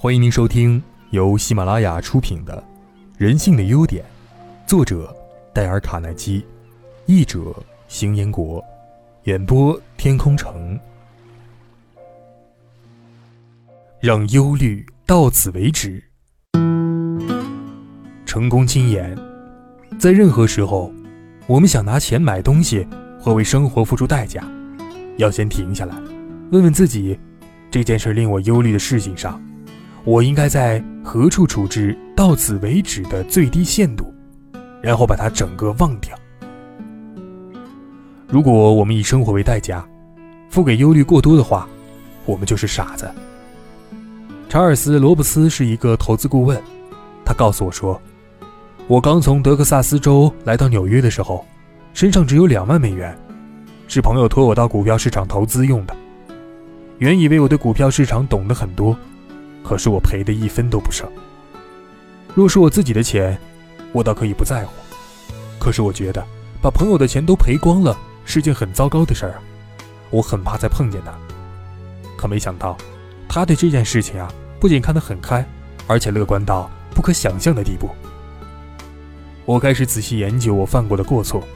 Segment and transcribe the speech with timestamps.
[0.00, 2.56] 欢迎您收听由喜马拉雅出品的
[3.16, 4.04] 《人性的优点》，
[4.64, 5.12] 作者
[5.52, 6.46] 戴尔·卡耐基，
[7.06, 7.52] 译者
[7.88, 8.64] 邢彦国，
[9.24, 10.78] 演播天空城。
[13.98, 16.00] 让忧虑到此为止。
[18.24, 19.18] 成功经验，
[19.98, 20.92] 在任何时候，
[21.48, 22.86] 我们想拿钱买东西
[23.20, 24.48] 或为生活付出代价，
[25.16, 25.96] 要先停下来，
[26.52, 27.18] 问问自己，
[27.68, 29.42] 这件事令我忧虑的事情上。
[30.08, 34.10] 我应该在何处处置到此为止的最低限度，
[34.80, 36.16] 然后把它整个忘掉。
[38.26, 39.86] 如果我们以生活为代价，
[40.48, 41.68] 付给忧虑过多的话，
[42.24, 43.06] 我们就是傻子。
[44.48, 46.58] 查尔斯·罗布斯是一个投资顾问，
[47.22, 48.00] 他告诉我说，
[48.86, 51.44] 我刚从德克萨斯州来到纽约的时候，
[51.92, 53.14] 身上只有两万美元，
[53.88, 55.94] 是朋友托我到股票市场投资用的。
[56.96, 58.96] 原以为我对股票市场懂得很多。
[59.68, 61.06] 可是我赔的一分都不剩。
[62.34, 63.38] 若是我自己的钱，
[63.92, 64.72] 我倒可以不在乎。
[65.58, 66.26] 可是我觉得
[66.62, 67.94] 把朋友的钱都赔光了
[68.24, 69.42] 是件很糟糕的事儿啊！
[70.08, 71.12] 我很怕再碰见他。
[72.16, 72.78] 可没想到，
[73.28, 75.46] 他对这件事情啊，不仅看得很开，
[75.86, 77.90] 而且乐观到不可想象的地步。
[79.44, 81.46] 我开始仔细研究我犯过的过错，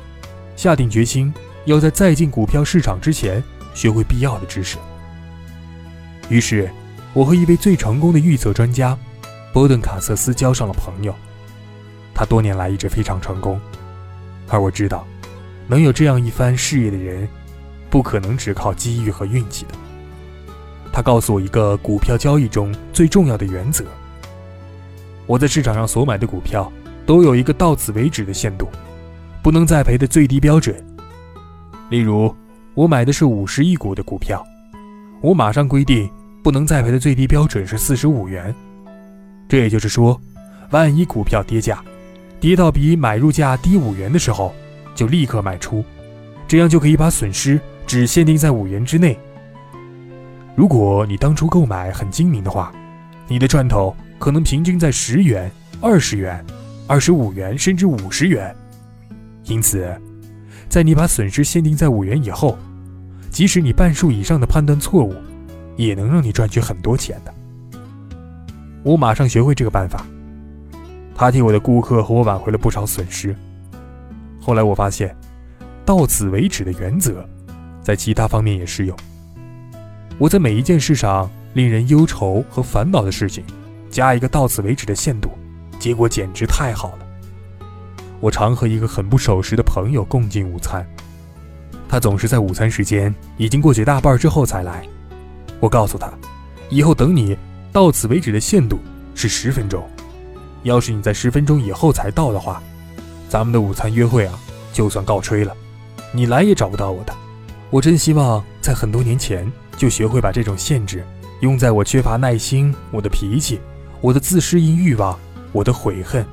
[0.55, 1.33] 下定决心
[1.65, 4.77] 要在再进股票市场之前学会必要的知识。
[6.29, 6.69] 于是。
[7.15, 8.97] 我和一位最成功的预测专家，
[9.53, 11.15] 波顿·卡瑟斯交上了朋友。
[12.15, 13.61] 他多年来一直非常成功，
[14.49, 15.07] 而我知道，
[15.67, 17.29] 能有这样一番事业的人，
[17.91, 19.75] 不可能只靠机遇和运气的。
[20.91, 23.85] 他告诉我一个股票交易中最重要的原则：
[25.27, 26.73] 我在市场上所买的股票
[27.05, 28.67] 都有一个到此为止的限度，
[29.43, 30.83] 不能再赔的最低标准。
[31.91, 32.35] 例如，
[32.73, 34.43] 我买的是五十亿股的股票，
[35.21, 36.11] 我马上规定。
[36.43, 38.53] 不能再赔的最低标准是四十五元，
[39.49, 40.21] 这也就是说，
[40.71, 41.81] 万一股票跌价，
[42.41, 44.53] 跌到比买入价低五元的时候，
[44.93, 45.85] 就立刻卖出，
[46.49, 49.17] 这样就可以把损失只限定在五元之内。
[50.57, 52.73] 如果你当初购买很精明的话，
[53.29, 55.49] 你的赚头可能平均在十元、
[55.81, 56.45] 二十元、
[56.89, 58.53] 二十五元甚至五十元。
[59.45, 59.89] 因此，
[60.69, 62.59] 在你把损失限定在五元以后，
[63.31, 65.15] 即使你半数以上的判断错误。
[65.77, 67.35] 也能让你赚取很多钱的。
[68.83, 70.05] 我马上学会这个办法，
[71.15, 73.35] 他替我的顾客和我挽回了不少损失。
[74.41, 75.17] 后来我发现，
[75.85, 77.25] 到此为止的原则，
[77.83, 78.97] 在其他方面也适用。
[80.19, 83.45] 我在每一件事上令人忧愁和烦恼的事情，
[83.89, 85.31] 加一个到此为止的限度，
[85.79, 87.07] 结果简直太好了。
[88.21, 90.87] 我常和一个很不守时的朋友共进午餐，
[91.89, 94.87] 他总是在午餐时间已经过去大半之后才来。
[95.63, 96.13] 我告诉他，
[96.71, 97.39] 以后等你
[97.71, 98.81] 到此为止的限度
[99.15, 99.89] 是十分钟。
[100.65, 102.61] 要是你在十分钟以后才到的话，
[103.29, 104.37] 咱们的午餐约会啊，
[104.73, 105.57] 就算告吹了，
[106.11, 107.15] 你来也找不到我的。
[107.71, 111.07] 我真希望在很多年前就学会把这种限制
[111.43, 113.61] 用在我缺乏耐心、我的脾气、
[114.01, 115.17] 我的自适应欲望、
[115.53, 116.27] 我的悔恨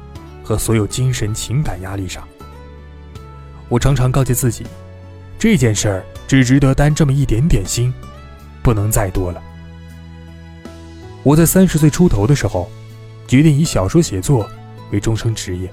[0.44, 2.28] 和所有精神情感压力上。
[3.68, 4.66] 我常常告诫自己，
[5.38, 7.94] 这件事儿只值得担这么一点点心。
[8.62, 9.42] 不能再多了。
[11.22, 12.70] 我在三十岁出头的时候，
[13.28, 14.50] 决定以小说写作
[14.92, 15.70] 为终生职业，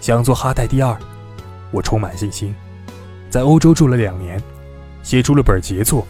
[0.00, 0.96] 想做哈代第二。
[1.70, 2.54] 我充满信心，
[3.30, 4.42] 在欧洲住了两年，
[5.02, 6.06] 写出了本杰作。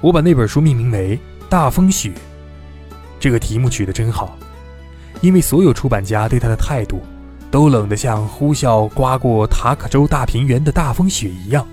[0.00, 1.16] 我把那本书命名为
[1.48, 2.08] 《大风雪》，
[3.18, 4.36] 这个题目取得真好，
[5.20, 7.00] 因为所有出版家对他的态度，
[7.50, 11.66] 都冷得像呼啸刮过塔可州大平原的大风雪一样。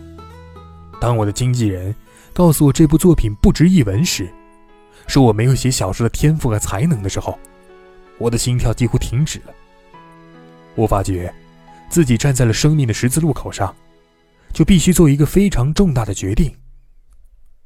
[1.02, 1.94] 当我的经纪人。
[2.38, 4.32] 告诉我这部作品不值一文时，
[5.08, 7.36] 说我没有写小说的天赋和才能的时候，
[8.20, 9.46] 我的心跳几乎停止了。
[10.76, 11.34] 我发觉
[11.90, 13.74] 自己站在了生命的十字路口上，
[14.54, 16.54] 就必须做一个非常重大的决定。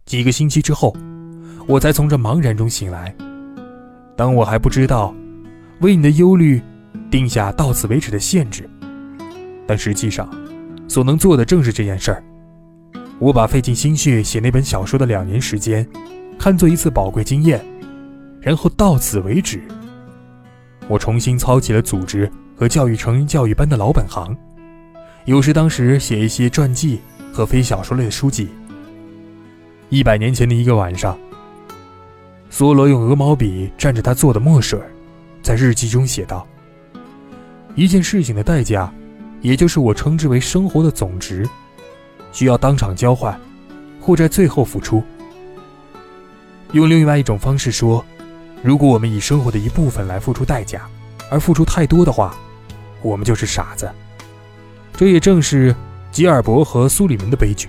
[0.06, 0.96] 几个星期之后，
[1.68, 3.14] 我才从这茫然中醒来。
[4.16, 5.14] 当我还不知道
[5.82, 6.62] 为你的忧虑
[7.12, 8.70] 定下到此为止的限制，
[9.68, 10.34] 但实际上
[10.88, 12.24] 所能做的正是这件事儿。
[13.22, 15.88] 我把费尽心血写那本小说的两年时间，
[16.40, 17.64] 看作一次宝贵经验，
[18.42, 19.62] 然后到此为止。
[20.88, 24.36] 我重新操起了组织和教育成人教育班的老本行，
[25.26, 27.00] 有时当时写一些传记
[27.32, 28.50] 和非小说类的书籍。
[29.90, 31.16] 一百年前的一个晚上，
[32.50, 34.80] 梭罗用鹅毛笔蘸着他做的墨水，
[35.44, 36.48] 在日记中写道
[37.78, 38.92] ：“一件事情的代价，
[39.42, 41.48] 也就是我称之为生活的总值。”
[42.32, 43.40] 需要当场交换，
[44.00, 45.04] 或在最后付出。
[46.72, 48.04] 用另外一种方式说，
[48.64, 50.88] 如果我们以生活的一部分来付出代价，
[51.30, 52.36] 而付出太多的话，
[53.02, 53.92] 我们就是傻子。
[54.96, 55.76] 这也正是
[56.12, 57.68] 吉尔伯和苏里门的悲剧。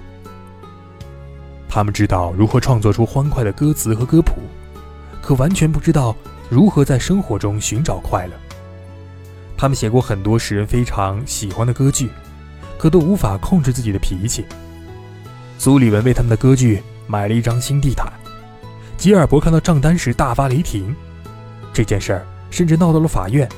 [1.69, 4.35] 他们知道如何创作出欢快的歌词和歌谱，
[5.23, 6.15] 可完全不知道
[6.51, 8.33] 如何在生活中寻找快乐。
[9.57, 12.11] 他们写过很多使人非常喜欢的歌剧，
[12.83, 14.45] 可都无法控制自己的脾气。
[15.57, 18.13] 苏里文为他们的歌剧买了一张新地毯，
[18.97, 20.93] 吉尔伯看到账单时大发雷霆，
[21.73, 23.49] 这件事儿甚至闹到了法院。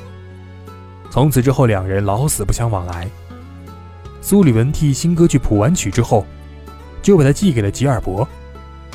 [1.10, 3.08] 从此之后，两人老死不相往来。
[4.20, 6.26] 苏里文替新歌剧谱完曲之后，
[7.00, 8.28] 就把它寄给了吉尔伯，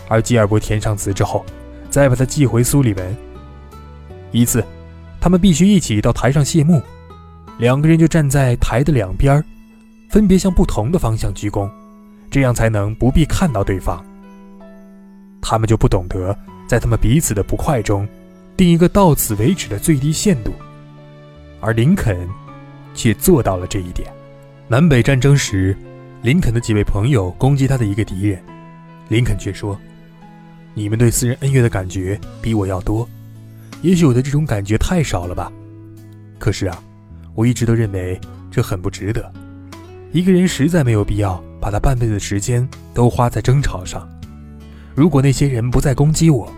[0.08, 1.44] 而吉尔伯填上词之后，
[1.90, 3.18] 再把它寄回苏里文。
[4.32, 4.64] 一次，
[5.20, 6.80] 他们必须一起到台上谢幕，
[7.58, 9.44] 两个人就站在台的两边，
[10.10, 11.70] 分别向不同的方向鞠躬，
[12.32, 14.04] 这样才能不必看到对方。
[15.40, 16.36] 他们就不懂得
[16.68, 18.08] 在他们彼此的不快中，
[18.58, 20.52] 定一个到此为止的最低限度。
[21.62, 22.28] 而林肯，
[22.96, 24.12] 却做到了这一点。
[24.68, 25.78] 南北战争时，
[26.24, 28.42] 林肯的几位朋友攻击他的一个敌人，
[29.10, 29.80] 林肯却说
[30.74, 33.08] ：“你们对私人恩怨的感觉比我要多，
[33.84, 35.52] 也许我的这种感觉太少了吧。
[36.40, 36.82] 可是啊，
[37.36, 38.20] 我一直都认为
[38.50, 39.32] 这很不值得。
[40.12, 44.10] 一个人实在没有必要把他半辈子的时间都花在争吵上。
[44.96, 46.52] 如果那些人不再攻击我，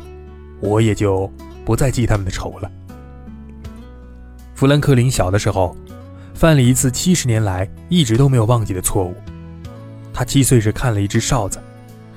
[0.62, 1.30] 我也就
[1.65, 2.71] 不再记他们的仇了。”
[4.56, 5.75] 富兰克林小的时候，
[6.33, 9.13] 犯了一次七十年来一直都没有忘记的错误。
[10.13, 11.59] 他七岁时看了一只哨子，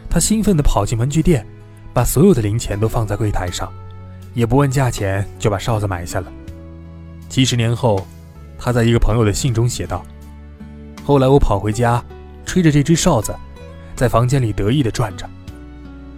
[0.08, 1.44] 他兴奋地跑进文具店，
[1.92, 3.72] 把所有的零钱都放在柜台上，
[4.34, 6.30] 也不问价钱就把哨子买下了。
[7.28, 8.06] 七十年后，
[8.56, 10.04] 他在一个朋友的信中写道
[11.04, 12.02] ：“后来我跑回家，
[12.46, 13.34] 吹着这只哨子，
[13.94, 15.28] 在房间里得意地转着。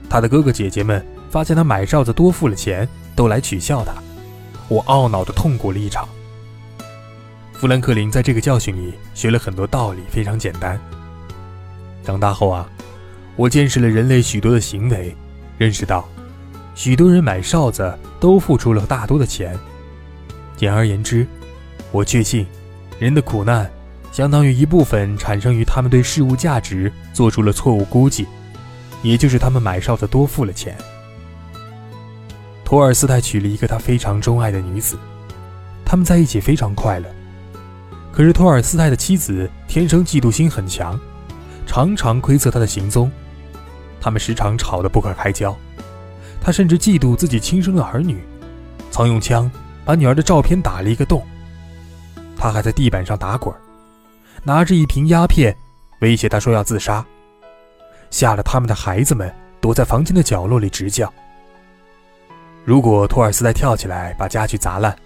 [0.09, 3.93] 他的哥哥姐姐们发现他买哨子多付了钱，都来取笑他。
[4.69, 6.09] 我懊恼地痛哭了一场。”
[7.53, 10.79] 富兰克林在这个教训里学了很多道理，非常简单。
[12.05, 12.69] 长大后啊，
[13.35, 15.17] 我见识了人类许多的行为，
[15.59, 16.07] 认识到，
[16.75, 19.59] 许多人买哨子都付出了大多的钱。
[20.57, 21.27] 简而言之，
[21.91, 22.47] 我确信，
[23.01, 23.69] 人的苦难，
[24.17, 28.27] 相当于一部分产生于他们对事物价值做出了错误估计，
[29.03, 30.75] 也就是他们买哨子多付了钱。
[32.65, 34.97] 托尔斯泰娶了一个他非常钟爱的女子，
[35.85, 37.07] 他们在一起非常快乐。
[38.11, 40.99] 可是托尔斯泰的妻子天生嫉妒心很强，
[41.67, 43.13] 常常窥测他的行踪，
[44.01, 45.55] 他们时常吵得不可开交。
[46.41, 48.19] 他甚至嫉妒自己亲生的儿女，
[48.91, 49.51] 曾用枪
[49.85, 51.23] 把女儿的照片打了一个洞。
[52.35, 53.55] 他还在地板上打滚，
[54.47, 55.53] 拿着一瓶鸦片
[56.03, 57.05] 威胁他说要自杀，
[58.11, 61.13] 吓得他们的孩子们躲在房间的角落里直叫。
[62.65, 64.97] 如果托尔斯泰跳起来把家具砸烂，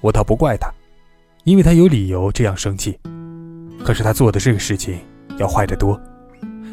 [0.00, 0.68] 我倒不怪他。
[1.44, 2.98] 因为他有理由这样生气，
[3.84, 4.98] 可是他做的这个事情
[5.38, 6.00] 要坏得多。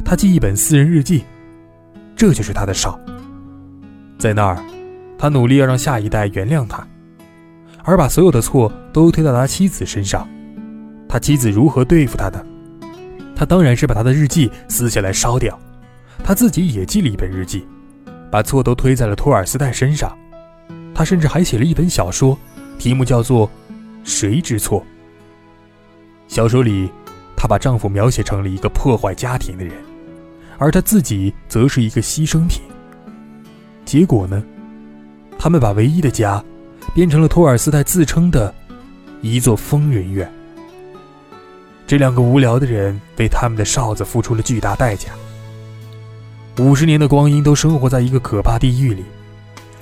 [0.04, 1.24] 他记一本私人日记，
[2.16, 3.00] 这就是他的少。
[4.18, 4.58] 在那儿，
[5.20, 6.88] 他努力要让下一代原谅他，
[7.84, 10.28] 而把所有的错都推到他妻子身上。
[11.12, 12.42] 他妻子如何对付他的？
[13.36, 15.60] 他当然是把他的日记撕下来烧掉。
[16.24, 17.68] 他自己也记了一本日记，
[18.32, 20.18] 把错都推在了托尔斯泰身上。
[20.96, 22.38] 他甚至还写了一本小说，
[22.80, 23.50] 题目叫做。
[24.04, 24.84] 谁知错？
[26.28, 26.90] 小说里，
[27.36, 29.76] 她把丈夫描写成了一个破坏家庭的人，
[30.58, 32.64] 而她自己则是一个牺牲品。
[33.86, 34.42] 结果呢？
[35.38, 36.44] 他们把唯一的家，
[36.96, 38.52] 变成了托尔斯泰自称的
[39.22, 40.28] 一座疯人院。
[41.92, 45.10] 这两个无聊的人为他们的哨子付出了巨大代价。
[46.58, 49.04] 五十年的光阴都生活在一个可怕地狱里，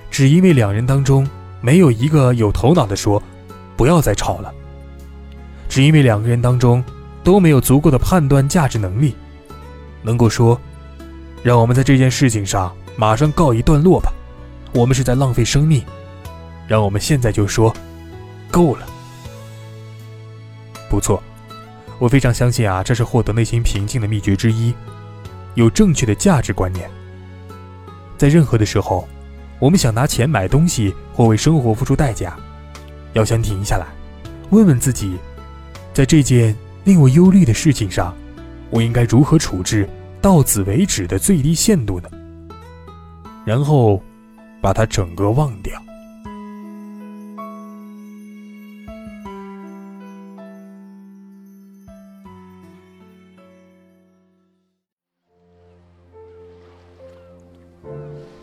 [0.09, 1.29] 只因为两人当中
[1.61, 3.21] 没有一个有头脑的说。
[3.77, 4.51] 不要再吵了。
[5.69, 6.83] 只因为两个人当中
[7.23, 9.13] 都没有足够的判断价值能力，
[10.01, 10.59] 能够说，
[11.43, 14.11] 让我们在这件事情上马上告一段落吧。
[14.73, 15.85] 我们是在浪费生命，
[16.67, 17.71] 让我们现在就说，
[18.49, 18.87] 够了。
[20.89, 21.21] 不错，
[21.99, 24.73] 我非常相信啊，这是获得内心平静的秘诀之一，
[25.55, 26.89] 有正确的价值观念。
[28.17, 29.07] 在任何的时候，
[29.59, 32.35] 我们想拿钱买东西或为生活付出代价。
[33.13, 33.87] 要先停下来，
[34.51, 35.17] 问问自己，
[35.93, 38.15] 在这件令我忧虑的事情上，
[38.69, 39.89] 我应该如何处置
[40.21, 42.09] 到此为止的最低限度呢？
[43.45, 44.01] 然后，
[44.61, 45.81] 把它整个忘掉。